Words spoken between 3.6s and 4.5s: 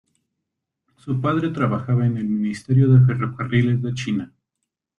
de China.